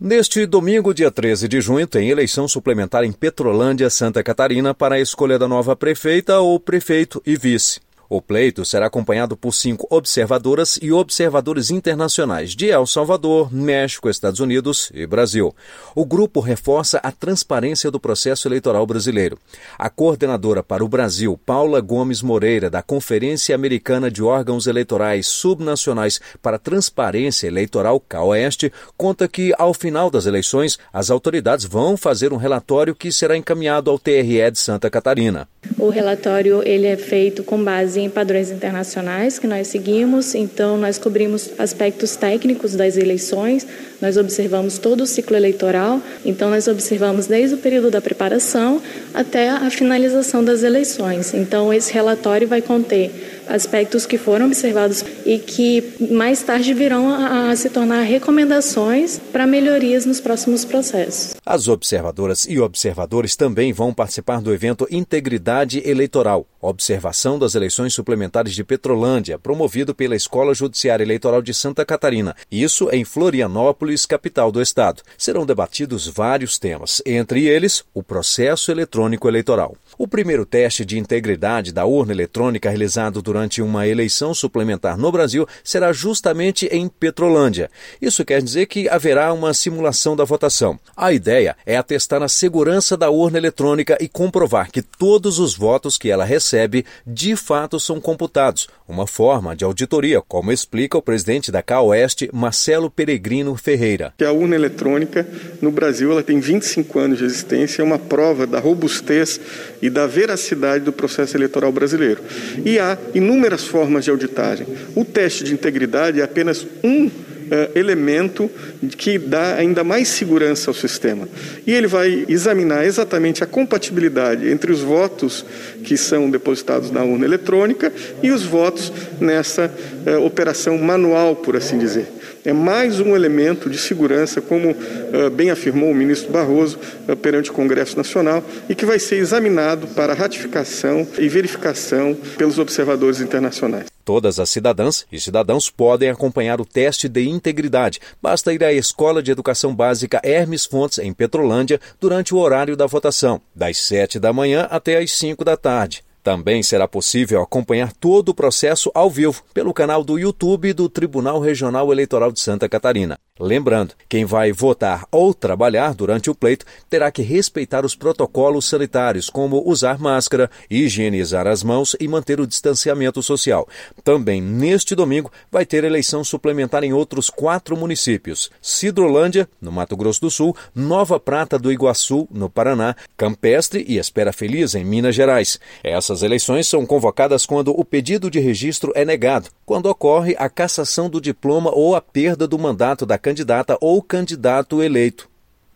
[0.00, 5.00] Neste domingo, dia 13 de junho, tem eleição suplementar em Petrolândia, Santa Catarina, para a
[5.00, 7.80] escolha da nova prefeita ou prefeito e vice.
[8.10, 14.40] O pleito será acompanhado por cinco observadoras e observadores internacionais de El Salvador, México, Estados
[14.40, 15.54] Unidos e Brasil.
[15.94, 19.38] O grupo reforça a transparência do processo eleitoral brasileiro.
[19.78, 26.18] A coordenadora para o Brasil, Paula Gomes Moreira, da Conferência Americana de Órgãos Eleitorais Subnacionais
[26.40, 32.36] para Transparência Eleitoral, CAOeste, conta que, ao final das eleições, as autoridades vão fazer um
[32.36, 35.46] relatório que será encaminhado ao TRE de Santa Catarina.
[35.78, 40.98] O relatório ele é feito com base em padrões internacionais que nós seguimos, então nós
[40.98, 43.64] cobrimos aspectos técnicos das eleições,
[44.00, 48.82] nós observamos todo o ciclo eleitoral, então nós observamos desde o período da preparação
[49.14, 51.32] até a finalização das eleições.
[51.32, 57.54] Então esse relatório vai conter aspectos que foram observados e que mais tarde virão a,
[57.56, 61.34] se tornar recomendações para melhorias nos próximos processos.
[61.44, 68.54] As observadoras e observadores também vão participar do evento Integridade Eleitoral, observação das eleições suplementares
[68.54, 72.36] de Petrolândia, promovido pela Escola Judiciária Eleitoral de Santa Catarina.
[72.50, 75.02] Isso em Florianópolis, capital do estado.
[75.16, 79.76] Serão debatidos vários temas, entre eles o processo eletrônico eleitoral.
[79.98, 85.44] O primeiro teste de integridade da urna eletrônica realizado durante uma eleição suplementar no Brasil
[85.64, 87.68] será justamente em Petrolândia.
[88.00, 90.78] Isso quer dizer que haverá uma simulação da votação.
[90.96, 95.98] A ideia é atestar a segurança da urna eletrônica e comprovar que todos os votos
[95.98, 101.50] que ela recebe de fato são computados, uma forma de auditoria, como explica o presidente
[101.50, 104.14] da CAOeste, Marcelo Peregrino Ferreira.
[104.24, 105.26] A urna eletrônica
[105.60, 109.40] no Brasil ela tem 25 anos de existência, é uma prova da robustez
[109.82, 112.20] e e da veracidade do processo eleitoral brasileiro.
[112.64, 114.66] E há inúmeras formas de auditagem.
[114.94, 117.10] O teste de integridade é apenas um
[117.48, 118.50] Uh, elemento
[118.96, 121.26] que dá ainda mais segurança ao sistema.
[121.66, 125.44] E ele vai examinar exatamente a compatibilidade entre os votos
[125.82, 127.92] que são depositados na urna eletrônica
[128.22, 129.72] e os votos nessa
[130.06, 135.50] uh, operação manual, por assim dizer é mais um elemento de segurança, como uh, bem
[135.50, 136.78] afirmou o ministro Barroso
[137.20, 143.20] perante o Congresso Nacional, e que vai ser examinado para ratificação e verificação pelos observadores
[143.20, 143.97] internacionais.
[144.08, 148.00] Todas as cidadãs e cidadãos podem acompanhar o teste de integridade.
[148.22, 152.86] Basta ir à Escola de Educação Básica Hermes Fontes, em Petrolândia, durante o horário da
[152.86, 156.02] votação, das 7 da manhã até as 5 da tarde.
[156.22, 161.38] Também será possível acompanhar todo o processo ao vivo pelo canal do YouTube do Tribunal
[161.38, 163.18] Regional Eleitoral de Santa Catarina.
[163.38, 169.30] Lembrando, quem vai votar ou trabalhar durante o pleito terá que respeitar os protocolos sanitários,
[169.30, 173.68] como usar máscara, higienizar as mãos e manter o distanciamento social.
[174.02, 180.20] Também neste domingo vai ter eleição suplementar em outros quatro municípios: Cidrolândia, no Mato Grosso
[180.20, 185.60] do Sul, Nova Prata do Iguaçu, no Paraná, Campestre e Espera Feliz, em Minas Gerais.
[185.84, 191.10] Essas eleições são convocadas quando o pedido de registro é negado, quando ocorre a cassação
[191.10, 195.28] do diploma ou a perda do mandato da candidata ou candidato eleito.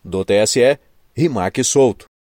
[0.03, 0.79] Do TSE,
[1.15, 2.07] Rimac Souto.